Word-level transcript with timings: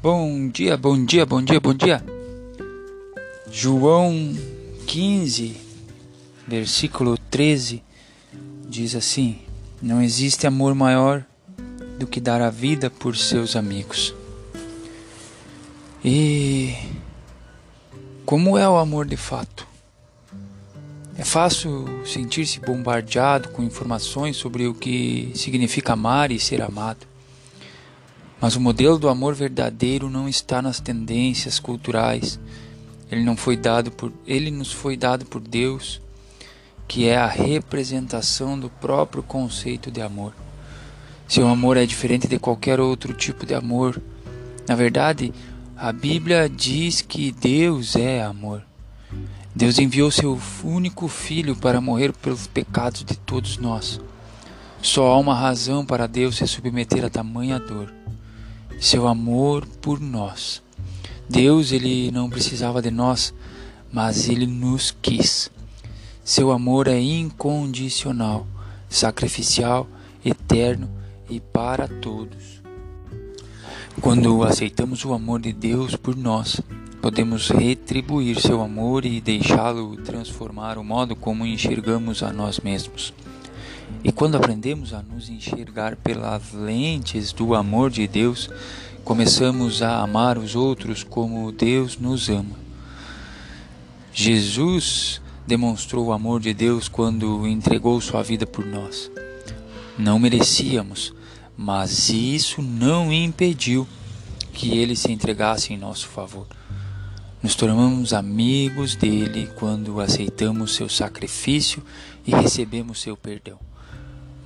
Bom 0.00 0.48
dia, 0.48 0.76
bom 0.76 1.04
dia, 1.04 1.26
bom 1.26 1.42
dia, 1.42 1.58
bom 1.58 1.74
dia. 1.74 2.04
João 3.50 4.32
15, 4.86 5.56
versículo 6.46 7.18
13 7.28 7.82
diz 8.68 8.94
assim: 8.94 9.40
Não 9.82 10.00
existe 10.00 10.46
amor 10.46 10.72
maior 10.72 11.24
do 11.98 12.06
que 12.06 12.20
dar 12.20 12.40
a 12.40 12.48
vida 12.48 12.88
por 12.88 13.16
seus 13.16 13.56
amigos. 13.56 14.14
E 16.04 16.76
como 18.24 18.56
é 18.56 18.68
o 18.68 18.76
amor 18.76 19.04
de 19.04 19.16
fato? 19.16 19.66
É 21.16 21.24
fácil 21.24 21.86
sentir-se 22.06 22.60
bombardeado 22.60 23.48
com 23.48 23.64
informações 23.64 24.36
sobre 24.36 24.64
o 24.68 24.74
que 24.74 25.32
significa 25.34 25.94
amar 25.94 26.30
e 26.30 26.38
ser 26.38 26.62
amado. 26.62 27.17
Mas 28.40 28.54
o 28.54 28.60
modelo 28.60 28.98
do 28.98 29.08
amor 29.08 29.34
verdadeiro 29.34 30.08
não 30.08 30.28
está 30.28 30.62
nas 30.62 30.78
tendências 30.80 31.58
culturais. 31.58 32.38
Ele 33.10 33.24
não 33.24 33.36
foi 33.36 33.56
dado 33.56 33.90
por 33.90 34.12
ele 34.26 34.50
nos 34.50 34.72
foi 34.72 34.96
dado 34.96 35.24
por 35.24 35.40
Deus, 35.40 36.00
que 36.86 37.06
é 37.06 37.16
a 37.16 37.26
representação 37.26 38.58
do 38.58 38.70
próprio 38.70 39.22
conceito 39.22 39.90
de 39.90 40.00
amor. 40.00 40.34
Seu 41.26 41.46
amor 41.48 41.76
é 41.76 41.84
diferente 41.84 42.28
de 42.28 42.38
qualquer 42.38 42.80
outro 42.80 43.12
tipo 43.12 43.44
de 43.44 43.54
amor. 43.54 44.00
Na 44.66 44.74
verdade, 44.74 45.32
a 45.76 45.92
Bíblia 45.92 46.48
diz 46.48 47.02
que 47.02 47.32
Deus 47.32 47.96
é 47.96 48.22
amor. 48.22 48.64
Deus 49.54 49.78
enviou 49.78 50.10
seu 50.10 50.38
único 50.62 51.08
filho 51.08 51.56
para 51.56 51.80
morrer 51.80 52.12
pelos 52.12 52.46
pecados 52.46 53.04
de 53.04 53.16
todos 53.16 53.58
nós. 53.58 54.00
Só 54.80 55.08
há 55.08 55.18
uma 55.18 55.34
razão 55.34 55.84
para 55.84 56.06
Deus 56.06 56.36
se 56.36 56.46
submeter 56.46 57.04
a 57.04 57.10
tamanha 57.10 57.58
dor: 57.58 57.92
seu 58.78 59.08
amor 59.08 59.66
por 59.80 60.00
nós. 60.00 60.62
Deus, 61.28 61.72
ele 61.72 62.10
não 62.10 62.30
precisava 62.30 62.80
de 62.80 62.90
nós, 62.90 63.34
mas 63.92 64.28
ele 64.28 64.46
nos 64.46 64.94
quis. 65.02 65.50
Seu 66.24 66.50
amor 66.50 66.86
é 66.86 67.00
incondicional, 67.00 68.46
sacrificial, 68.88 69.86
eterno 70.24 70.88
e 71.28 71.40
para 71.40 71.88
todos. 71.88 72.62
Quando 74.00 74.44
aceitamos 74.44 75.04
o 75.04 75.12
amor 75.12 75.40
de 75.40 75.52
Deus 75.52 75.96
por 75.96 76.16
nós, 76.16 76.60
podemos 77.02 77.48
retribuir 77.48 78.40
seu 78.40 78.60
amor 78.60 79.04
e 79.04 79.20
deixá-lo 79.20 79.96
transformar 79.96 80.78
o 80.78 80.84
modo 80.84 81.16
como 81.16 81.44
enxergamos 81.44 82.22
a 82.22 82.32
nós 82.32 82.60
mesmos. 82.60 83.12
E 84.02 84.12
quando 84.12 84.36
aprendemos 84.36 84.92
a 84.92 85.02
nos 85.02 85.28
enxergar 85.28 85.96
pelas 85.96 86.52
lentes 86.52 87.32
do 87.32 87.54
amor 87.54 87.90
de 87.90 88.06
Deus, 88.06 88.48
começamos 89.04 89.82
a 89.82 90.00
amar 90.00 90.38
os 90.38 90.54
outros 90.54 91.02
como 91.02 91.50
Deus 91.50 91.98
nos 91.98 92.28
ama. 92.28 92.56
Jesus 94.12 95.20
demonstrou 95.46 96.06
o 96.06 96.12
amor 96.12 96.40
de 96.40 96.52
Deus 96.52 96.88
quando 96.88 97.46
entregou 97.46 98.00
sua 98.00 98.22
vida 98.22 98.46
por 98.46 98.66
nós. 98.66 99.10
Não 99.98 100.18
merecíamos, 100.18 101.12
mas 101.56 102.08
isso 102.08 102.62
não 102.62 103.12
impediu 103.12 103.86
que 104.52 104.76
ele 104.76 104.94
se 104.94 105.10
entregasse 105.10 105.72
em 105.72 105.78
nosso 105.78 106.06
favor. 106.08 106.46
Nos 107.42 107.54
tornamos 107.54 108.12
amigos 108.12 108.96
dele 108.96 109.48
quando 109.56 110.00
aceitamos 110.00 110.74
seu 110.74 110.88
sacrifício 110.88 111.82
e 112.26 112.32
recebemos 112.32 113.00
seu 113.00 113.16
perdão. 113.16 113.58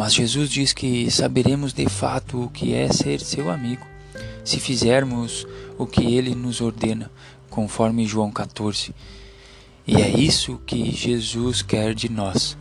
Mas 0.00 0.14
Jesus 0.14 0.48
diz 0.48 0.72
que 0.72 1.10
saberemos 1.10 1.74
de 1.74 1.86
fato 1.86 2.44
o 2.44 2.48
que 2.48 2.72
é 2.72 2.90
ser 2.90 3.20
seu 3.20 3.50
amigo 3.50 3.86
se 4.42 4.58
fizermos 4.58 5.46
o 5.76 5.86
que 5.86 6.14
ele 6.14 6.34
nos 6.34 6.62
ordena, 6.62 7.10
conforme 7.50 8.06
João 8.06 8.30
14. 8.30 8.94
E 9.86 9.96
é 9.96 10.08
isso 10.08 10.58
que 10.64 10.90
Jesus 10.90 11.60
quer 11.60 11.94
de 11.94 12.08
nós. 12.10 12.56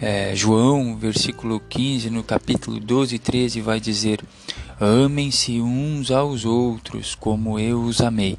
É, 0.00 0.34
João, 0.34 0.96
versículo 0.96 1.60
15, 1.60 2.08
no 2.08 2.24
capítulo 2.24 2.80
12 2.80 3.16
e 3.16 3.18
13, 3.18 3.60
vai 3.60 3.78
dizer: 3.78 4.18
Amem-se 4.80 5.60
uns 5.60 6.10
aos 6.10 6.46
outros 6.46 7.14
como 7.14 7.58
eu 7.58 7.82
os 7.82 8.00
amei. 8.00 8.38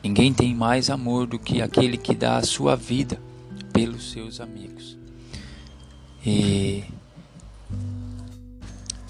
Ninguém 0.00 0.32
tem 0.32 0.54
mais 0.54 0.88
amor 0.88 1.26
do 1.26 1.40
que 1.40 1.60
aquele 1.60 1.96
que 1.96 2.14
dá 2.14 2.36
a 2.36 2.44
sua 2.44 2.76
vida 2.76 3.20
pelos 3.72 4.12
seus 4.12 4.40
amigos. 4.40 4.96
E 6.24 6.84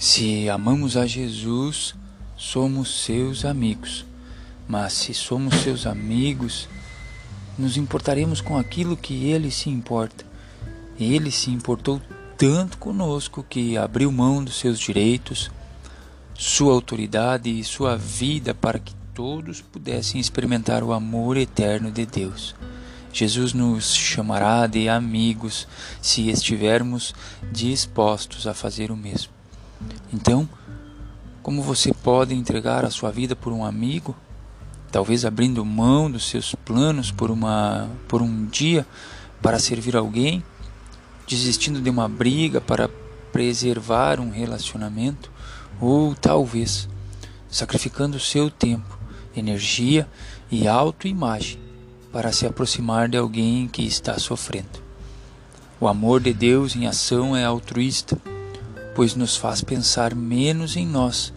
se 0.00 0.49
amamos 0.49 0.97
a 0.97 1.05
Jesus, 1.05 1.94
somos 2.34 3.05
seus 3.05 3.44
amigos. 3.44 4.06
Mas 4.66 4.94
se 4.94 5.12
somos 5.12 5.56
seus 5.56 5.87
amigos, 5.87 6.66
nos 7.59 7.77
importaremos 7.77 8.41
com 8.41 8.56
aquilo 8.56 8.97
que 8.97 9.27
ele 9.27 9.50
se 9.50 9.69
importa. 9.69 10.25
Ele 10.99 11.31
se 11.31 11.50
importou 11.50 12.00
tanto 12.38 12.78
conosco 12.78 13.44
que 13.47 13.77
abriu 13.77 14.11
mão 14.11 14.43
dos 14.43 14.59
seus 14.59 14.81
direitos, 14.81 15.50
sua 16.32 16.72
autoridade 16.72 17.50
e 17.50 17.62
sua 17.62 17.94
vida 17.94 18.55
para 18.55 18.78
que 18.78 18.94
todos 19.12 19.61
pudessem 19.61 20.19
experimentar 20.19 20.82
o 20.82 20.94
amor 20.94 21.37
eterno 21.37 21.91
de 21.91 22.06
Deus. 22.06 22.55
Jesus 23.12 23.53
nos 23.53 23.94
chamará 23.94 24.67
de 24.67 24.88
amigos 24.88 25.69
se 26.00 26.31
estivermos 26.31 27.15
dispostos 27.53 28.47
a 28.47 28.55
fazer 28.55 28.91
o 28.91 28.97
mesmo. 28.97 29.40
Então, 30.13 30.49
como 31.43 31.63
você 31.63 31.93
pode 31.93 32.35
entregar 32.35 32.85
a 32.85 32.91
sua 32.91 33.11
vida 33.11 33.35
por 33.35 33.53
um 33.53 33.65
amigo, 33.65 34.15
talvez 34.91 35.25
abrindo 35.25 35.65
mão 35.65 36.11
dos 36.11 36.29
seus 36.29 36.55
planos 36.55 37.11
por 37.11 37.31
uma 37.31 37.89
por 38.09 38.21
um 38.21 38.47
dia 38.47 38.87
para 39.41 39.59
servir 39.59 39.97
alguém, 39.97 40.43
desistindo 41.27 41.81
de 41.81 41.89
uma 41.89 42.09
briga 42.09 42.61
para 42.61 42.91
preservar 43.33 44.21
um 44.21 44.31
relacionamento, 44.31 45.31
ou 45.81 46.15
talvez 46.15 46.89
sacrificando 47.49 48.19
seu 48.19 48.51
tempo 48.51 48.99
energia 49.35 50.09
e 50.51 50.67
autoimagem 50.67 51.59
para 52.12 52.33
se 52.33 52.47
aproximar 52.47 53.09
de 53.09 53.17
alguém 53.17 53.69
que 53.69 53.83
está 53.83 54.19
sofrendo. 54.19 54.81
O 55.81 55.89
amor 55.89 56.21
de 56.21 56.33
Deus 56.33 56.75
em 56.75 56.87
ação 56.87 57.37
é 57.37 57.45
altruísta, 57.45 58.19
pois 59.00 59.15
nos 59.15 59.34
faz 59.34 59.65
pensar 59.65 60.15
menos 60.15 60.77
em 60.77 60.87
nós. 60.87 61.33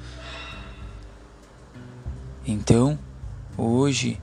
Então, 2.46 3.00
hoje, 3.57 4.19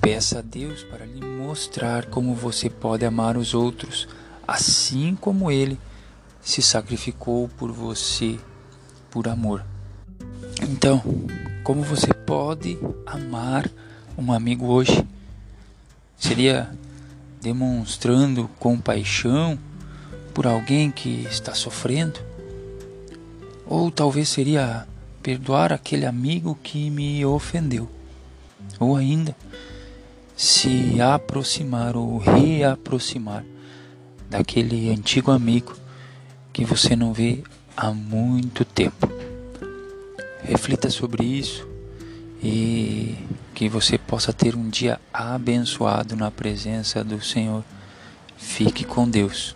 peça 0.00 0.40
a 0.40 0.42
Deus 0.42 0.82
para 0.82 1.06
lhe 1.06 1.24
mostrar 1.24 2.06
como 2.06 2.34
você 2.34 2.68
pode 2.68 3.04
amar 3.04 3.36
os 3.36 3.54
outros, 3.54 4.08
assim 4.44 5.16
como 5.20 5.52
Ele 5.52 5.78
se 6.42 6.60
sacrificou 6.60 7.48
por 7.50 7.70
você, 7.70 8.40
por 9.08 9.28
amor. 9.28 9.64
Então, 10.60 11.00
como 11.62 11.84
você 11.84 12.12
pode 12.12 12.76
amar 13.06 13.70
um 14.18 14.32
amigo 14.32 14.66
hoje? 14.66 15.06
Seria 16.18 16.68
demonstrando 17.40 18.50
compaixão 18.58 19.56
por 20.34 20.44
alguém 20.44 20.90
que 20.90 21.24
está 21.30 21.54
sofrendo? 21.54 22.29
Ou 23.70 23.88
talvez 23.88 24.28
seria 24.28 24.84
perdoar 25.22 25.72
aquele 25.72 26.04
amigo 26.04 26.58
que 26.60 26.90
me 26.90 27.24
ofendeu? 27.24 27.88
Ou 28.80 28.96
ainda, 28.96 29.36
se 30.36 31.00
aproximar 31.00 31.96
ou 31.96 32.18
reaproximar 32.18 33.44
daquele 34.28 34.90
antigo 34.90 35.30
amigo 35.30 35.76
que 36.52 36.64
você 36.64 36.96
não 36.96 37.12
vê 37.12 37.44
há 37.76 37.92
muito 37.92 38.64
tempo. 38.64 39.08
Reflita 40.42 40.90
sobre 40.90 41.24
isso 41.24 41.64
e 42.42 43.14
que 43.54 43.68
você 43.68 43.96
possa 43.96 44.32
ter 44.32 44.56
um 44.56 44.68
dia 44.68 45.00
abençoado 45.12 46.16
na 46.16 46.28
presença 46.28 47.04
do 47.04 47.22
Senhor. 47.22 47.62
Fique 48.36 48.82
com 48.82 49.08
Deus. 49.08 49.54